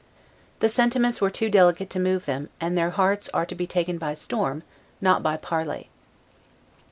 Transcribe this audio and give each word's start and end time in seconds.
The 0.61 0.67
sentiments 0.67 1.21
were 1.21 1.29
too 1.29 1.47
delicate 1.47 1.91
to 1.91 1.99
move 1.99 2.25
them; 2.25 2.49
and 2.59 2.75
their 2.75 2.89
hearts 2.89 3.29
are 3.35 3.45
to 3.45 3.53
be 3.53 3.67
taken 3.67 3.99
by 3.99 4.15
storm, 4.15 4.63
not 4.99 5.21
by 5.21 5.37
parley. 5.37 5.91